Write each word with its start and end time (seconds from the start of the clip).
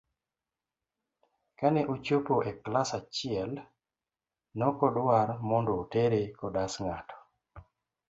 Kane 1.59 1.81
ochopo 1.95 2.35
e 2.49 2.51
klas 2.63 2.89
achiel 2.99 3.51
nokodwar 4.57 5.27
mondo 5.49 5.71
otere 5.83 6.21
kodas 6.39 6.73
n'gato. 6.83 7.17